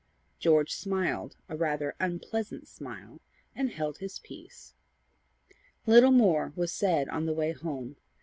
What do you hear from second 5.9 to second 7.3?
more was said on